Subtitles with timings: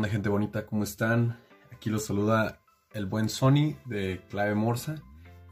[0.00, 0.64] ¿Qué onda gente bonita?
[0.64, 1.38] ¿Cómo están?
[1.70, 2.62] Aquí los saluda
[2.94, 4.94] el buen Sony de Clave Morsa.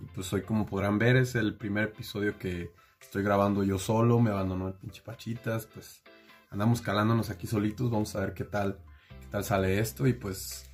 [0.00, 4.18] Y pues hoy como podrán ver es el primer episodio que estoy grabando yo solo,
[4.20, 6.02] me abandonó el pinche Pachitas, pues
[6.48, 8.78] andamos calándonos aquí solitos, vamos a ver qué tal,
[9.20, 10.70] qué tal sale esto y pues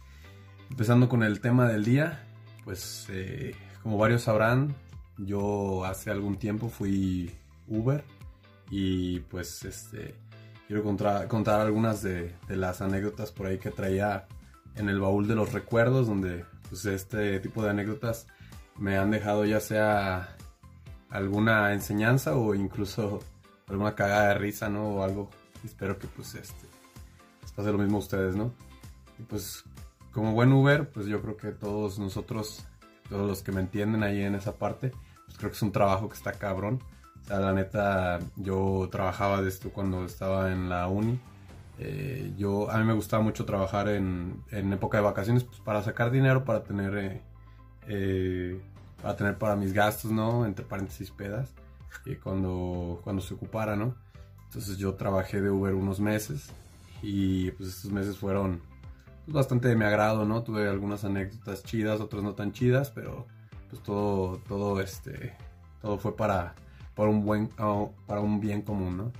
[0.70, 2.24] empezando con el tema del día,
[2.62, 4.72] pues eh, como varios sabrán,
[5.18, 7.28] yo hace algún tiempo fui
[7.66, 8.04] Uber
[8.70, 10.14] y pues este
[10.74, 14.26] quiero contar, algunas de, las anécdotas por ahí que traía
[14.74, 18.26] en el baúl de los recuerdos, donde pues este tipo de anécdotas
[18.76, 20.36] me han dejado ya sea
[21.10, 23.20] alguna enseñanza o incluso
[23.68, 24.88] alguna cagada de risa, ¿no?
[24.88, 25.30] O algo.
[25.64, 26.66] Espero que pues este
[27.42, 28.52] les pase lo mismo a ustedes, ¿no?
[29.20, 29.62] Y pues
[30.10, 32.64] como buen Uber, pues yo creo que todos nosotros,
[33.08, 34.90] todos los que me entienden ahí en esa parte,
[35.26, 36.82] pues creo que es un trabajo que está cabrón.
[37.24, 41.18] O sea, la neta, yo trabajaba de esto cuando estaba en la uni.
[41.78, 45.82] Eh, yo, a mí me gustaba mucho trabajar en, en época de vacaciones pues, para
[45.82, 47.22] sacar dinero, para tener, eh,
[47.88, 48.60] eh,
[49.02, 50.44] para tener para mis gastos, ¿no?
[50.44, 51.54] Entre paréntesis pedas,
[52.22, 53.94] cuando, cuando se ocupara, ¿no?
[54.46, 56.52] Entonces yo trabajé de Uber unos meses
[57.02, 58.60] y pues estos meses fueron
[59.24, 60.42] pues, bastante de mi agrado, ¿no?
[60.42, 63.26] Tuve algunas anécdotas chidas, otras no tan chidas, pero
[63.70, 65.34] pues todo, todo, este,
[65.80, 66.54] todo fue para,
[66.94, 69.12] para un buen, para un bien común, ¿no?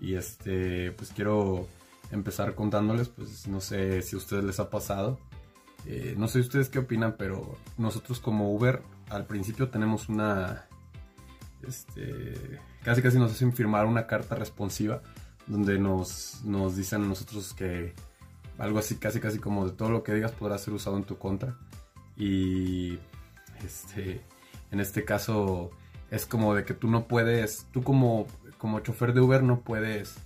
[0.00, 1.66] Y este, pues quiero
[2.10, 5.18] empezar contándoles, pues no sé si a ustedes les ha pasado,
[5.86, 10.66] eh, no sé ustedes qué opinan, pero nosotros como Uber al principio tenemos una,
[11.66, 15.02] este, casi casi nos hacen firmar una carta responsiva
[15.46, 17.94] donde nos, nos dicen a nosotros que
[18.58, 21.18] algo así, casi casi como de todo lo que digas podrá ser usado en tu
[21.18, 21.58] contra.
[22.16, 22.98] Y
[23.64, 24.22] este,
[24.70, 25.70] en este caso
[26.12, 28.26] es como de que tú no puedes, tú como,
[28.58, 30.18] como chofer de Uber no puedes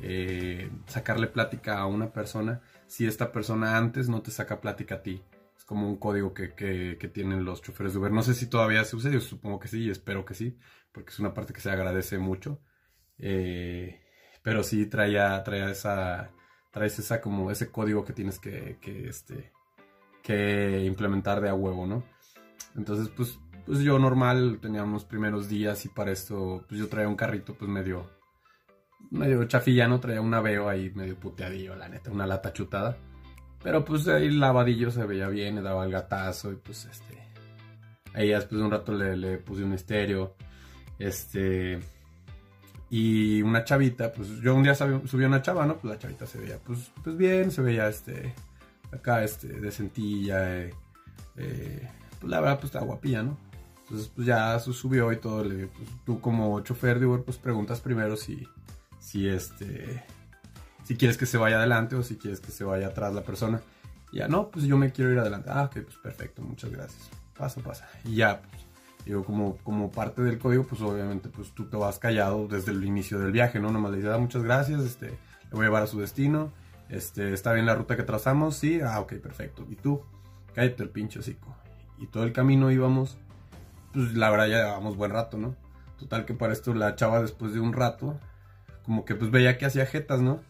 [0.00, 5.02] eh, sacarle plática a una persona si esta persona antes no te saca plática a
[5.02, 5.20] ti.
[5.56, 8.12] Es como un código que, tienen los choferes de Uber.
[8.12, 10.56] No sé si todavía se usa, yo supongo que sí y espero que sí,
[10.92, 12.60] porque es una parte que se agradece mucho.
[13.18, 14.00] Eh,
[14.44, 16.30] pero sí traía, traía esa,
[16.70, 19.50] traes esa como ese código que tienes que, que, este,
[20.22, 22.04] que implementar de a huevo, ¿no?
[22.76, 27.08] Entonces, pues, pues yo normal tenía unos primeros días y para esto, pues yo traía
[27.08, 28.10] un carrito pues medio,
[29.10, 32.96] medio chafillano, traía un aveo ahí medio puteadillo, la neta, una lata chutada.
[33.62, 37.22] Pero pues ahí lavadillo se veía bien, le daba el gatazo y pues este...
[38.14, 40.34] Ahí después de un rato le, puse un estéreo.
[40.98, 41.78] Este...
[42.90, 45.78] Y una chavita, pues yo un día subí una chava, ¿no?
[45.78, 48.34] Pues la chavita se veía pues, pues bien, se veía este...
[48.90, 50.74] Acá este, decentilla, eh,
[51.36, 51.88] eh,
[52.20, 53.38] pues la verdad pues está guapilla, ¿no?
[53.92, 57.82] Entonces pues ya subió y todo, le, pues, tú como chofer de Uber pues preguntas
[57.82, 58.48] primero si,
[58.98, 60.02] si este,
[60.82, 63.60] si quieres que se vaya adelante o si quieres que se vaya atrás la persona.
[64.10, 65.50] Y ya no, pues yo me quiero ir adelante.
[65.52, 67.10] Ah, ok, pues perfecto, muchas gracias.
[67.36, 67.86] Pasa, pasa.
[68.06, 68.62] Y ya, pues,
[69.04, 72.82] digo, como, como parte del código, pues obviamente pues tú te vas callado desde el
[72.82, 73.70] inicio del viaje, ¿no?
[73.70, 76.50] Nomás le dices, ah, muchas gracias, este, le voy a llevar a su destino,
[76.88, 79.66] este, está bien la ruta que trazamos, sí, ah, ok, perfecto.
[79.68, 80.00] Y tú,
[80.54, 81.54] cállate el pinche hocico
[81.98, 83.18] y todo el camino íbamos,
[83.92, 85.56] pues la verdad ya llevábamos buen rato, ¿no?
[85.98, 88.18] Total que para esto la chava después de un rato,
[88.84, 90.40] como que pues veía que hacía jetas, ¿no?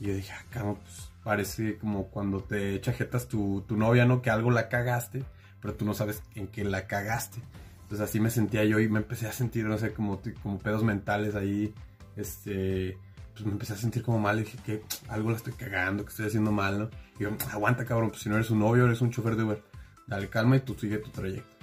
[0.00, 4.04] Y yo dije, acá ah, pues parece como cuando te echa jetas tu, tu novia,
[4.04, 4.22] ¿no?
[4.22, 5.24] Que algo la cagaste,
[5.60, 7.40] pero tú no sabes en qué la cagaste.
[7.82, 10.82] Entonces así me sentía yo y me empecé a sentir, no sé, como, como pedos
[10.82, 11.74] mentales ahí,
[12.16, 12.96] este,
[13.34, 16.26] pues me empecé a sentir como mal, dije que algo la estoy cagando, que estoy
[16.26, 16.90] haciendo mal, ¿no?
[17.18, 19.74] Y yo, aguanta cabrón, pues si no eres un novio, eres un chofer de Uber
[20.06, 21.53] dale calma y tú sigue tu trayecto.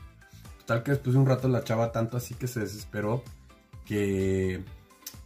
[0.71, 3.25] Total que después de un rato la chava tanto así que se desesperó
[3.85, 4.63] que,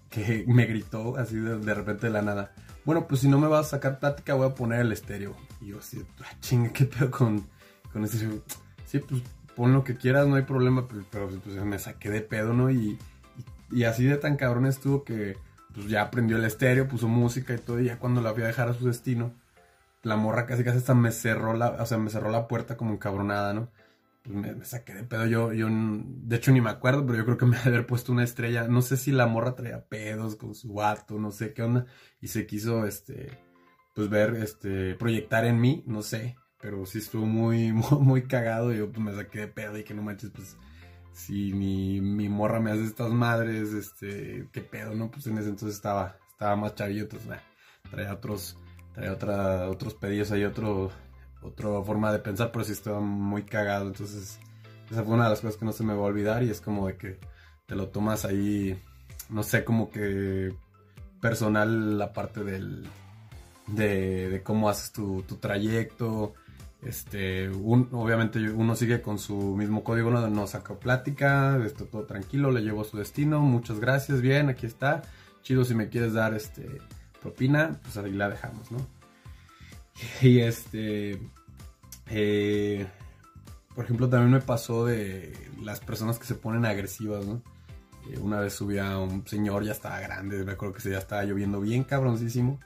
[0.09, 2.51] que me gritó así de, repente de la nada.
[2.83, 5.35] Bueno, pues si no me vas a sacar plática voy a poner el estéreo.
[5.61, 7.45] Y yo así, ah, chingue, ¿qué pedo con,
[7.93, 8.27] con ese?
[8.87, 9.21] Sí, pues
[9.55, 12.71] pon lo que quieras, no hay problema, pero, pues, me saqué de pedo, ¿no?
[12.71, 12.97] Y,
[13.71, 15.37] y, así de tan cabrón estuvo que
[15.75, 18.47] pues ya aprendió el estéreo, puso música y todo, y ya cuando la fui a
[18.47, 19.31] dejar a su destino,
[20.01, 22.93] la morra casi casi hasta me cerró la, o sea, me cerró la puerta como
[22.93, 23.69] encabronada, ¿no?
[24.25, 27.37] Pues me, saqué de pedo, yo, yo, de hecho ni me acuerdo, pero yo creo
[27.37, 30.73] que me haber puesto una estrella, no sé si la morra traía pedos con su
[30.73, 31.85] vato, no sé qué onda,
[32.21, 33.37] y se quiso, este,
[33.93, 38.77] pues ver, este, proyectar en mí, no sé, pero sí estuvo muy, muy, cagado, y
[38.79, 40.57] yo pues me saqué de pedo y que no manches, pues,
[41.13, 45.11] si mi, mi morra me hace estas madres, este, qué pedo, ¿no?
[45.11, 47.29] Pues en ese entonces estaba, estaba más chavillo, entonces,
[47.91, 48.57] traía otros
[48.95, 50.89] traía otra, otros pedidos ahí, otro,
[51.45, 53.87] otra forma de pensar, pero sí estaba muy cagado.
[53.87, 54.39] Entonces,
[54.91, 56.61] esa fue una de las cosas que no se me va a olvidar y es
[56.61, 57.19] como de que
[57.65, 58.79] te lo tomas ahí,
[59.29, 60.53] no sé, como que
[61.21, 62.87] personal la parte del,
[63.67, 66.33] de, cómo haces tu, trayecto.
[66.81, 72.51] Este, obviamente uno sigue con su mismo código, no, no saca plática, esto todo tranquilo,
[72.51, 75.01] le llevo a su destino, muchas gracias, bien, aquí está,
[75.41, 76.79] chido si me quieres dar este
[77.23, 78.77] propina, pues ahí la dejamos, ¿no?
[80.21, 81.19] Y este,
[82.09, 82.87] eh,
[83.73, 87.41] por ejemplo, también me pasó de las personas que se ponen agresivas, ¿no?
[88.09, 91.23] Eh, una vez subí a un señor, ya estaba grande, me acuerdo que ya estaba
[91.23, 92.59] lloviendo bien cabroncísimo.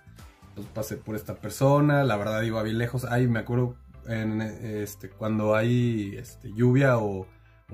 [0.49, 3.05] Entonces pasé por esta persona, la verdad iba bien lejos.
[3.05, 3.75] Ay, me acuerdo
[4.07, 7.27] en, este, cuando hay este, lluvia o,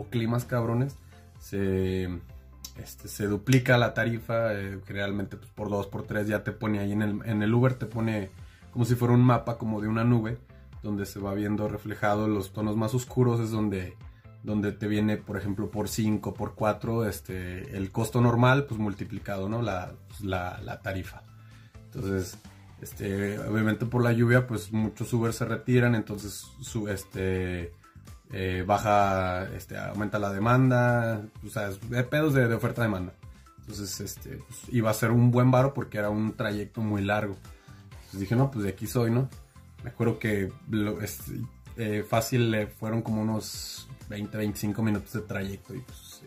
[0.10, 0.98] climas cabrones,
[1.40, 2.10] se,
[2.78, 6.80] este, se duplica la tarifa, eh, generalmente pues, por dos, por tres, ya te pone
[6.80, 8.30] ahí en el, en el Uber, te pone
[8.76, 10.38] como si fuera un mapa como de una nube,
[10.84, 13.96] donde se va viendo reflejado los tonos más oscuros, es donde
[14.44, 19.48] donde te viene, por ejemplo, por 5, por 4, este, el costo normal, pues multiplicado,
[19.48, 19.62] ¿no?
[19.62, 21.24] La, la, tarifa.
[21.86, 22.38] Entonces,
[22.82, 27.72] este, obviamente por la lluvia, pues muchos Uber se retiran, entonces su, este,
[28.34, 31.70] eh, baja, este, aumenta la demanda, o sea,
[32.10, 33.14] pedos de, de oferta-demanda.
[33.62, 37.38] Entonces, este, pues, iba a ser un buen varo porque era un trayecto muy largo.
[38.16, 39.30] Entonces dije, no, pues de aquí soy, ¿no?
[39.84, 40.50] Me acuerdo que
[41.76, 45.76] eh, fácil fueron como unos 20, 25 minutos de trayecto.
[45.76, 46.22] Y pues,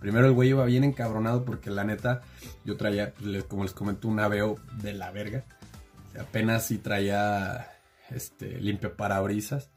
[0.00, 2.22] primero el güey iba bien encabronado porque la neta,
[2.64, 5.44] yo traía, pues, como les comento, un aveo de la verga.
[6.18, 7.70] apenas si traía
[8.08, 9.70] este, limpio parabrisas.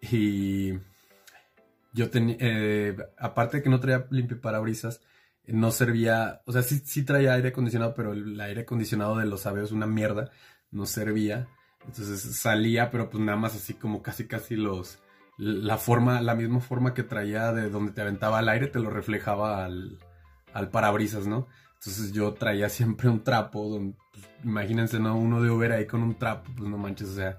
[0.00, 0.74] Y
[1.94, 5.00] yo tenía, eh, aparte de que no traía limpio parabrisas,
[5.48, 9.46] no servía, o sea, sí, sí traía aire acondicionado, pero el aire acondicionado de los
[9.46, 10.30] aveos una mierda,
[10.70, 11.48] no servía.
[11.86, 15.00] Entonces salía, pero pues nada más así como casi casi los,
[15.38, 18.90] la forma, la misma forma que traía de donde te aventaba el aire, te lo
[18.90, 19.98] reflejaba al,
[20.52, 21.46] al parabrisas, ¿no?
[21.74, 25.16] Entonces yo traía siempre un trapo, donde, pues, imagínense, ¿no?
[25.16, 27.38] Uno de Uber ahí con un trapo, pues no manches, o sea,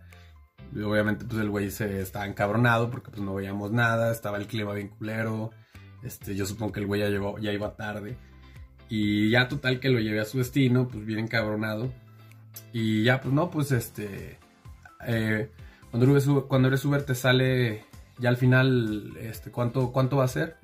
[0.76, 4.74] obviamente pues el güey se estaba encabronado porque pues no veíamos nada, estaba el clima
[4.74, 5.52] bien culero,
[6.04, 7.10] este, yo supongo que el güey ya,
[7.42, 8.18] ya iba tarde.
[8.88, 11.94] Y ya total que lo llevé a su destino, pues bien encabronado.
[12.74, 14.38] Y ya, pues no, pues este...
[15.06, 15.50] Eh,
[15.92, 17.86] cuando, eres, cuando eres Uber te sale
[18.20, 20.58] ya al final este, cuánto, cuánto va a ser,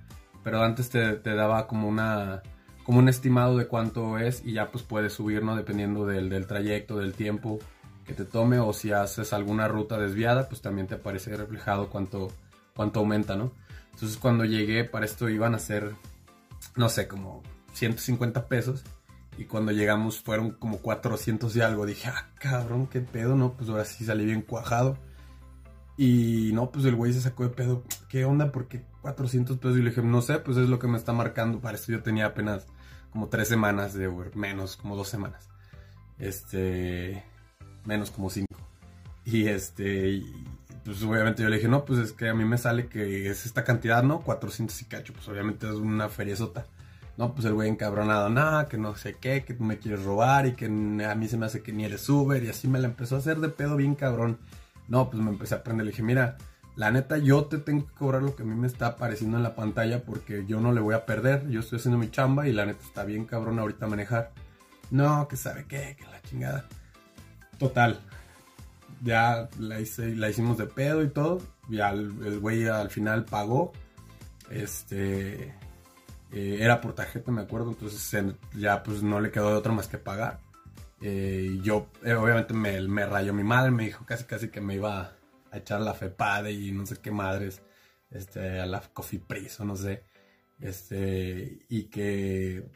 [0.43, 2.43] pero antes te, daba como una
[2.83, 5.55] como un estimado de cuánto es y ya pues puedes subir, ¿no?
[5.55, 7.57] Dependiendo del, trayecto, del tiempo
[8.05, 12.27] que te tome o si haces alguna ruta desviada, pues también te aparece reflejado cuánto,
[12.75, 13.51] cuánto aumenta, ¿no?
[13.91, 15.95] Entonces cuando llegué para esto iban a ser,
[16.75, 17.41] no sé, como
[17.73, 18.83] 150 pesos
[19.37, 21.85] y cuando llegamos fueron como 400 y algo.
[21.85, 23.53] Dije, ah, cabrón, qué pedo, ¿no?
[23.53, 24.97] Pues ahora sí salí bien cuajado.
[25.97, 27.83] Y no, pues el güey se sacó de pedo.
[28.09, 28.51] ¿Qué onda?
[28.51, 29.77] ¿Por qué 400 pesos?
[29.77, 31.59] Y le dije, no sé, pues es lo que me está marcando.
[31.59, 32.67] Para esto yo tenía apenas
[33.11, 35.49] como tres semanas de Uber, menos, como dos semanas.
[36.19, 37.23] Este,
[37.85, 38.59] menos como cinco.
[39.25, 40.21] Y este,
[40.83, 43.45] pues obviamente yo le dije, no, pues es que a mí me sale que es
[43.45, 44.21] esta cantidad, ¿no?
[44.21, 45.13] 400 y cacho.
[45.13, 46.67] Pues obviamente es una feriezota.
[47.17, 50.53] No, pues el güey encabronado, nada, que no sé qué, que me quieres robar y
[50.53, 52.43] que a mí se me hace que ni eres Uber.
[52.43, 54.37] Y así me la empezó a hacer de pedo bien cabrón.
[54.89, 55.85] No, pues me empecé a aprender.
[55.85, 56.37] Le dije, mira,
[56.75, 59.43] la neta, yo te tengo que cobrar lo que a mí me está apareciendo en
[59.43, 61.47] la pantalla porque yo no le voy a perder.
[61.47, 64.33] Yo estoy haciendo mi chamba y la neta está bien cabrón ahorita manejar.
[64.91, 66.65] No, que sabe qué, que la chingada.
[67.57, 67.97] Total.
[69.03, 71.41] Ya la, hice, la hicimos de pedo y todo.
[71.69, 73.71] Ya el güey al final pagó.
[74.49, 75.53] Este.
[76.35, 77.71] Eh, era por tarjeta, me acuerdo.
[77.71, 80.41] Entonces ya pues no le quedó de otra más que pagar.
[81.01, 84.75] Eh, yo, eh, obviamente, me, me, rayó mi madre, me dijo casi casi que me
[84.75, 85.15] iba
[85.51, 87.61] a echar la FEPADE y no sé qué madres,
[88.09, 90.03] este, a la Coffee Pris o no sé,
[90.59, 92.69] este, y que,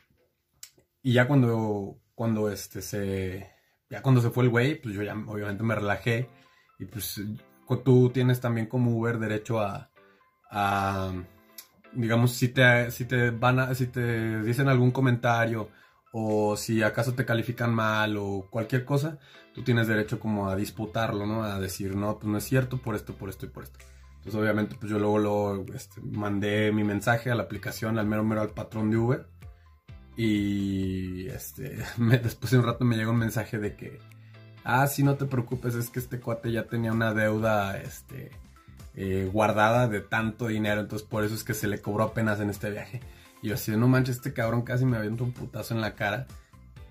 [1.02, 3.50] y ya cuando, cuando este se,
[3.90, 6.30] ya cuando se fue el güey, pues yo ya obviamente me relajé
[6.78, 7.22] y pues
[7.84, 9.90] tú tienes también como Uber derecho a
[11.94, 15.70] digamos, si te, si te van a, si te dicen algún comentario
[16.12, 19.20] o si acaso te califican mal o cualquier cosa,
[19.54, 21.44] tú tienes derecho como a disputarlo, ¿no?
[21.44, 23.80] A decir, no, pues no es cierto por esto, por esto y por esto.
[24.18, 28.24] Entonces obviamente pues yo luego, lo este, mandé mi mensaje a la aplicación, al mero
[28.24, 29.28] mero al patrón de Uber.
[30.18, 34.00] Y este, después de un rato me llegó un mensaje de que,
[34.64, 38.32] ah, sí, no te preocupes, es que este cuate ya tenía una deuda, este,
[38.96, 42.50] eh, guardada de tanto dinero, entonces por eso es que se le cobró apenas en
[42.50, 43.02] este viaje.
[43.42, 46.28] Y yo así, no manches, este cabrón casi me avienta un putazo en la cara.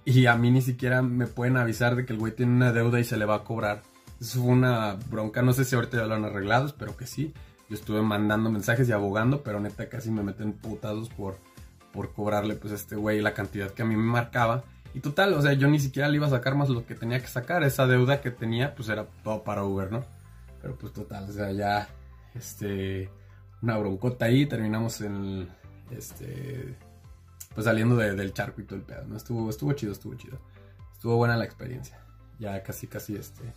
[0.05, 2.99] Y a mí ni siquiera me pueden avisar de que el güey tiene una deuda
[2.99, 3.83] y se le va a cobrar.
[4.21, 7.35] Eso fue una bronca, no sé si ahorita ya lo han arreglado, espero que sí.
[7.69, 11.37] Yo estuve mandando mensajes y abogando, pero neta casi me meten putazos por,
[11.93, 14.65] por cobrarle pues a este güey la cantidad que a mí me marcaba.
[14.95, 17.21] Y total, o sea, yo ni siquiera le iba a sacar más lo que tenía
[17.21, 17.63] que sacar.
[17.63, 20.05] Esa deuda que tenía, pues era todo para Uber, ¿no?
[20.61, 21.89] Pero pues total, o sea, ya,
[22.35, 23.11] este,
[23.63, 25.49] una broncota ahí, terminamos en,
[25.91, 26.77] este,
[27.55, 29.17] pues saliendo del charco y todo el pedo, ¿no?
[29.17, 30.39] Estuvo, estuvo chido, estuvo chido.
[30.93, 31.99] Estuvo buena la experiencia.
[32.39, 33.53] Ya casi, casi, este,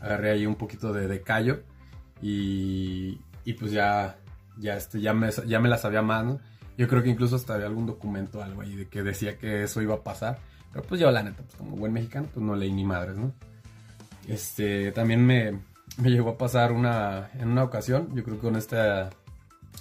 [0.00, 1.62] agarré ahí un poquito de, de callo
[2.22, 4.18] y, y pues ya,
[4.58, 6.40] ya, este, ya, me, ya me la sabía más, ¿no?
[6.78, 9.80] Yo creo que incluso hasta había algún documento algo ahí de que decía que eso
[9.80, 10.38] iba a pasar.
[10.72, 13.32] Pero pues yo, la neta, pues como buen mexicano, pues no leí ni madres, ¿no?
[14.28, 15.58] Este, también me,
[15.98, 19.10] me llegó a pasar una, en una ocasión, yo creo que con esta,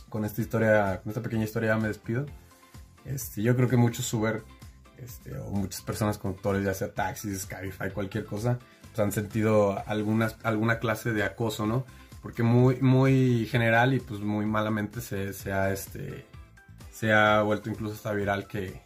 [0.10, 2.26] con esta historia, con esta pequeña historia ya me despido.
[3.04, 4.44] Este, yo creo que muchos Uber,
[4.98, 10.32] este, o muchas personas conductores, ya sea taxis, Cabify, cualquier cosa, pues han sentido alguna,
[10.44, 11.86] alguna clase de acoso, ¿no?
[12.22, 16.26] Porque muy, muy general y pues muy malamente se, se ha, este,
[16.92, 18.82] se ha vuelto incluso hasta viral que,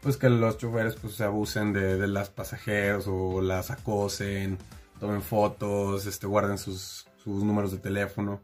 [0.00, 4.58] pues que los choferes pues se abusen de, de las pasajeros o las acosen,
[4.98, 8.42] tomen fotos, este, guarden sus, sus números de teléfono.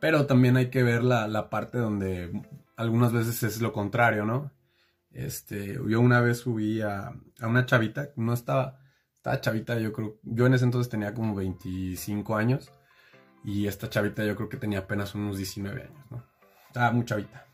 [0.00, 2.42] Pero también hay que ver la, la, parte donde
[2.76, 4.52] algunas veces es lo contrario, ¿no?
[5.10, 8.78] Este, yo una vez subí a, a una chavita, no estaba,
[9.16, 12.70] estaba chavita, yo creo, yo en ese entonces tenía como 25 años
[13.44, 16.24] y esta chavita yo creo que tenía apenas unos 19 años, ¿no?
[16.68, 17.46] Estaba muy chavita.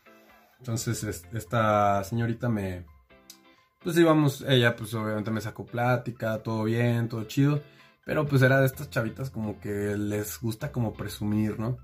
[0.59, 2.85] Entonces esta señorita me,
[3.85, 7.61] pues íbamos, ella pues obviamente me sacó plática, todo bien, todo chido,
[8.05, 11.77] pero pues era de estas chavitas como que les gusta como presumir, ¿no?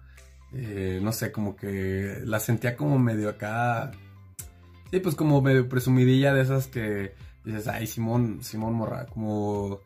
[0.53, 3.91] Eh, no sé, como que la sentía como medio acá,
[4.91, 9.79] sí, pues como medio presumidilla de esas que dices, ay, Simón, Simón Morra, como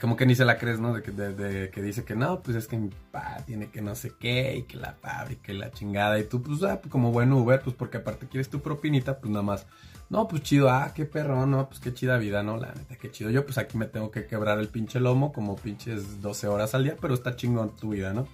[0.00, 0.94] como que ni se la crees, ¿no?
[0.94, 4.56] De que, dice que no, pues es que mi papá tiene que no sé qué,
[4.56, 7.60] y que la fábrica y la chingada, y tú, pues, ah, pues como buen Uber,
[7.60, 9.66] pues porque aparte quieres tu propinita, pues nada más,
[10.08, 12.56] no, pues chido, ah, qué perro, no, pues qué chida vida, ¿no?
[12.56, 13.30] La neta, qué chido.
[13.30, 16.84] Yo, pues aquí me tengo que quebrar el pinche lomo como pinches 12 horas al
[16.84, 18.28] día, pero está chingón tu vida, ¿no?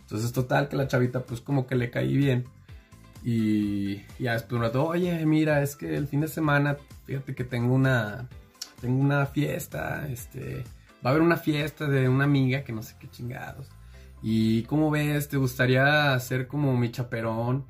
[0.00, 2.44] Entonces, total, que la chavita, pues como que le caí bien.
[3.24, 7.44] Y ya después un rato, oye, mira, es que el fin de semana, fíjate que
[7.44, 8.28] tengo una
[8.80, 10.64] tengo una fiesta, este,
[11.04, 13.68] va a haber una fiesta de una amiga que no sé qué chingados.
[14.22, 17.66] Y como ves, te gustaría ser como mi chaperón.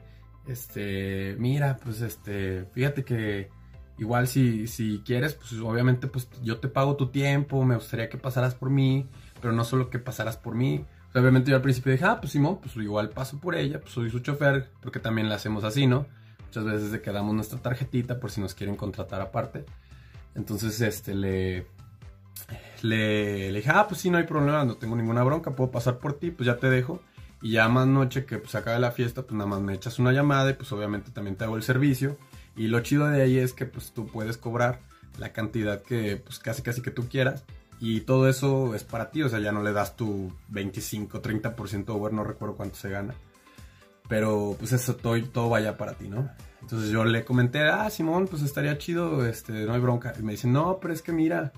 [0.46, 3.50] Este, mira, pues este, fíjate que
[3.98, 8.16] igual si, si quieres, pues obviamente pues yo te pago tu tiempo, me gustaría que
[8.16, 9.06] pasaras por mí,
[9.42, 10.84] pero no solo que pasaras por mí.
[11.14, 14.10] obviamente yo al principio dije, ah, pues Simón, pues igual paso por ella, pues soy
[14.10, 16.06] su chofer, porque también la hacemos así, ¿no?
[16.46, 19.66] Muchas veces le quedamos nuestra tarjetita por si nos quieren contratar aparte.
[20.38, 21.66] Entonces, este, le,
[22.82, 26.14] le, dije, ah, pues sí, no hay problema, no tengo ninguna bronca, puedo pasar por
[26.14, 27.02] ti, pues ya te dejo.
[27.42, 30.12] Y ya más noche que pues acabe la fiesta, pues nada más me echas una
[30.12, 32.16] llamada y pues obviamente también te hago el servicio.
[32.56, 34.80] Y lo chido de ahí es que pues tú puedes cobrar
[35.18, 37.44] la cantidad que pues casi casi que tú quieras.
[37.80, 41.88] Y todo eso es para ti, o sea, ya no le das tu 25, 30%
[41.90, 43.14] over, no recuerdo cuánto se gana.
[44.08, 46.28] Pero pues eso todo, todo vaya para ti, ¿no?
[46.60, 50.12] Entonces yo le comenté, ah, Simón, pues estaría chido, este, no hay bronca.
[50.18, 51.52] Y me dice, no, pero es que mira,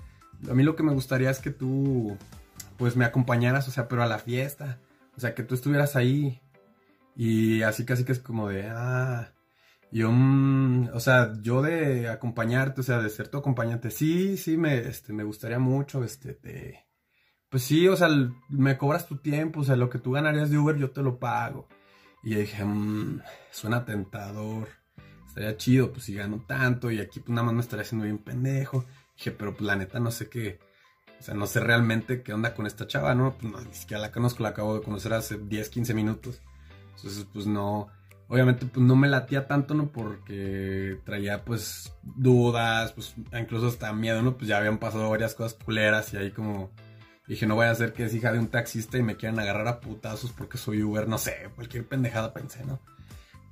[0.49, 2.17] a mí lo que me gustaría es que tú,
[2.77, 4.79] pues me acompañaras, o sea, pero a la fiesta.
[5.17, 6.41] O sea, que tú estuvieras ahí.
[7.15, 9.33] Y así casi que es como de, ah,
[9.91, 14.57] yo, mm, o sea, yo de acompañarte, o sea, de ser tu acompañante, sí, sí,
[14.57, 16.85] me, este, me gustaría mucho, este, te,
[17.49, 18.07] pues sí, o sea,
[18.49, 21.19] me cobras tu tiempo, o sea, lo que tú ganarías de Uber yo te lo
[21.19, 21.67] pago.
[22.23, 24.69] Y dije, mmm, suena tentador
[25.31, 28.17] estaría chido, pues si gano tanto y aquí pues nada más me estaría haciendo bien
[28.17, 28.85] pendejo.
[29.15, 30.59] Dije, pero pues la neta no sé qué,
[31.19, 33.37] o sea, no sé realmente qué onda con esta chava, ¿no?
[33.37, 36.41] Pues no, ni siquiera la conozco, la acabo de conocer hace 10, 15 minutos.
[36.95, 37.87] Entonces, pues no,
[38.27, 39.91] obviamente pues no me latía tanto, ¿no?
[39.91, 44.35] Porque traía pues dudas, pues incluso hasta miedo, ¿no?
[44.35, 46.71] Pues ya habían pasado varias cosas culeras y ahí como...
[47.27, 49.67] Dije, no voy a ser que es hija de un taxista y me quieran agarrar
[49.67, 52.81] a putazos porque soy Uber, no sé, cualquier pendejada pensé, ¿no?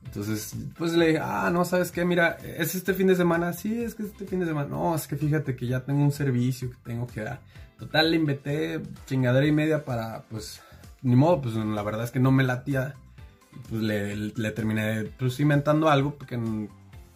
[0.10, 2.04] Entonces, pues le dije, ah, no, ¿sabes qué?
[2.04, 3.54] Mira, ¿es este fin de semana?
[3.54, 4.68] Sí, es que este fin de semana.
[4.68, 7.42] No, es que fíjate que ya tengo un servicio que tengo que dar.
[7.78, 10.62] Total, le inventé chingadera y media para, pues,
[11.04, 12.96] ni modo, pues la verdad es que no me latía.
[13.70, 16.18] Pues le, terminé, pues, inventando algo,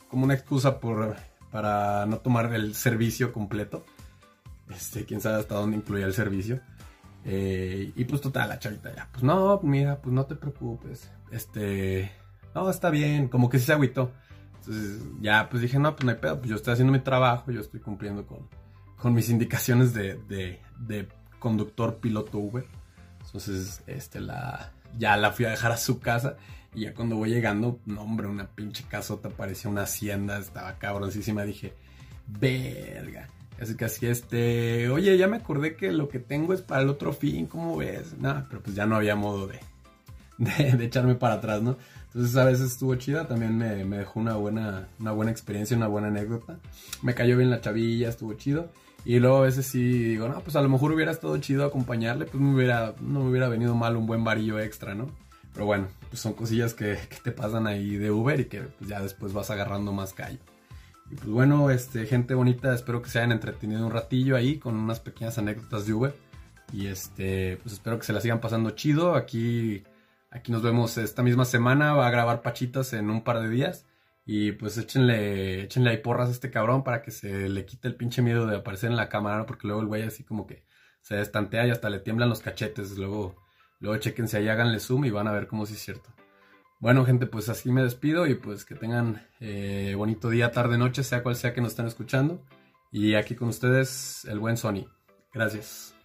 [0.08, 1.16] como una excusa por,
[1.52, 3.84] para no tomar el servicio completo.
[4.70, 6.62] Este, quién sabe hasta dónde incluía el servicio.
[7.26, 11.10] Eh, y pues total, la chavita ya, pues no, mira, pues no te preocupes.
[11.32, 12.12] Este,
[12.54, 14.12] no, está bien, como que se agüitó.
[14.60, 17.52] Entonces ya pues dije, no, pues no hay pedo, pues yo estoy haciendo mi trabajo,
[17.52, 18.48] yo estoy cumpliendo con,
[18.98, 21.08] con mis indicaciones de, de, de,
[21.40, 22.64] conductor piloto Uber.
[23.26, 26.38] Entonces, este, la, ya la fui a dejar a su casa
[26.74, 31.44] y ya cuando voy llegando, no hombre, una pinche casota, parecía una hacienda, estaba cabroncísima,
[31.44, 31.74] dije,
[32.28, 33.28] verga.
[33.62, 36.90] Así que así, este, oye, ya me acordé que lo que tengo es para el
[36.90, 38.18] otro fin, ¿cómo ves?
[38.18, 39.60] Nada, pero pues ya no había modo de,
[40.38, 41.78] de, echarme para atrás, ¿no?
[42.14, 45.88] Entonces a veces estuvo chida, también me, me, dejó una buena, una buena experiencia, una
[45.88, 46.60] buena anécdota.
[47.02, 48.70] Me cayó bien la chavilla, estuvo chido.
[49.06, 52.26] Y luego a veces sí digo, no, pues a lo mejor hubiera estado chido acompañarle,
[52.26, 55.10] pues me hubiera, no me hubiera venido mal un buen varillo extra, ¿no?
[55.54, 58.90] Pero bueno, pues son cosillas que, que te pasan ahí de Uber y que pues
[58.90, 60.40] ya después vas agarrando más callo.
[61.12, 64.76] Y pues bueno, este, gente bonita, espero que se hayan entretenido un ratillo ahí con
[64.76, 66.16] unas pequeñas anécdotas de Uber.
[66.72, 69.16] Y este, pues espero que se la sigan pasando chido.
[69.16, 69.84] Aquí,
[70.34, 71.94] aquí nos vemos esta misma semana.
[71.94, 73.86] Va a grabar Pachitas en un par de días.
[74.26, 77.96] Y pues échenle, échenle ahí porras a este cabrón para que se le quite el
[77.96, 80.64] pinche miedo de aparecer en la cámara, Porque luego el güey así como que
[81.02, 82.98] se destantea y hasta le tiemblan los cachetes.
[82.98, 83.36] Luego,
[83.80, 86.10] luego chequense ahí, háganle zoom y van a ver cómo sí es cierto.
[86.80, 91.04] Bueno, gente, pues así me despido y pues que tengan eh, bonito día, tarde, noche,
[91.04, 92.46] sea cual sea que nos estén escuchando.
[92.92, 94.88] Y aquí con ustedes, el buen Sony.
[95.34, 95.96] Gracias.